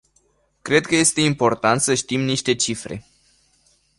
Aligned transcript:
Cred 0.61 0.85
că 0.85 0.95
este 0.95 1.21
important 1.21 1.81
să 1.81 1.93
știm 1.93 2.21
niște 2.21 2.55
cifre. 2.55 3.05